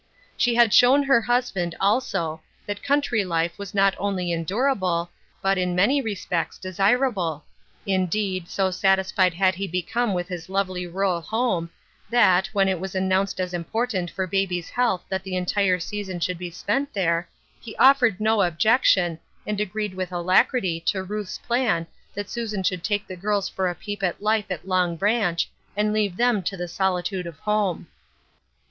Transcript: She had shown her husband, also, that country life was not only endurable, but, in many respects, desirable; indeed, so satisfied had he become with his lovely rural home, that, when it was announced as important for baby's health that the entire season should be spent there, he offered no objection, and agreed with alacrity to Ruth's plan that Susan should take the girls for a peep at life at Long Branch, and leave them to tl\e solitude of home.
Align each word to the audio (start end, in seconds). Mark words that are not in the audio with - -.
She 0.35 0.55
had 0.55 0.73
shown 0.73 1.03
her 1.03 1.21
husband, 1.21 1.75
also, 1.79 2.41
that 2.65 2.81
country 2.81 3.23
life 3.23 3.59
was 3.59 3.75
not 3.75 3.93
only 3.99 4.31
endurable, 4.31 5.11
but, 5.43 5.59
in 5.59 5.75
many 5.75 6.01
respects, 6.01 6.57
desirable; 6.57 7.45
indeed, 7.85 8.49
so 8.49 8.71
satisfied 8.71 9.35
had 9.35 9.53
he 9.53 9.67
become 9.67 10.15
with 10.15 10.27
his 10.27 10.49
lovely 10.49 10.87
rural 10.87 11.21
home, 11.21 11.69
that, 12.09 12.47
when 12.47 12.67
it 12.67 12.79
was 12.79 12.95
announced 12.95 13.39
as 13.39 13.53
important 13.53 14.09
for 14.09 14.25
baby's 14.25 14.71
health 14.71 15.03
that 15.07 15.21
the 15.21 15.35
entire 15.35 15.79
season 15.79 16.19
should 16.19 16.39
be 16.39 16.49
spent 16.49 16.91
there, 16.95 17.29
he 17.59 17.75
offered 17.75 18.19
no 18.19 18.41
objection, 18.41 19.19
and 19.45 19.61
agreed 19.61 19.93
with 19.93 20.11
alacrity 20.11 20.79
to 20.79 21.03
Ruth's 21.03 21.37
plan 21.37 21.85
that 22.15 22.27
Susan 22.27 22.63
should 22.63 22.83
take 22.83 23.05
the 23.05 23.15
girls 23.15 23.47
for 23.47 23.69
a 23.69 23.75
peep 23.75 24.01
at 24.01 24.19
life 24.23 24.49
at 24.49 24.67
Long 24.67 24.97
Branch, 24.97 25.47
and 25.77 25.93
leave 25.93 26.17
them 26.17 26.41
to 26.41 26.57
tl\e 26.57 26.65
solitude 26.67 27.27
of 27.27 27.37
home. 27.37 27.85